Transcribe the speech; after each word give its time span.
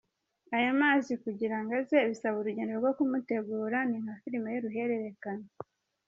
aya 0.57 0.71
mazi 0.81 1.13
kugira 1.23 1.57
ngo 1.61 1.71
aze 1.79 1.97
bisaba 2.09 2.35
urugendo 2.39 2.73
rwo 2.79 2.91
kumutegura 2.97 3.77
ni 3.89 3.97
nka 4.03 4.15
film 4.21 4.43
y’uruhererekane. 4.53 5.47